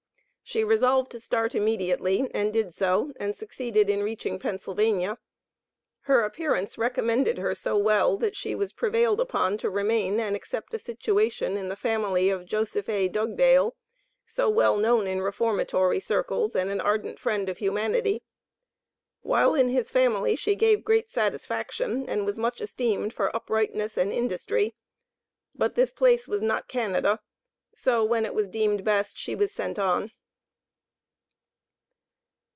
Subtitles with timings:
[0.43, 5.17] She resolved to start immediately, and did so, and succeeded in reaching Pennsylvania.
[6.01, 10.73] Her appearance recommended her so well, that she was prevailed upon to remain and accept
[10.73, 13.07] a situation in the family of Joseph A.
[13.07, 13.77] Dugdale,
[14.25, 18.21] so well known in reformatory circles, as an ardent friend of humanity.
[19.21, 24.11] While in his family she gave great satisfaction, and was much esteemed for uprightness and
[24.11, 24.75] industry.
[25.55, 27.21] But this place was not Canada,
[27.73, 30.11] so, when it was deemed best, she was sent on.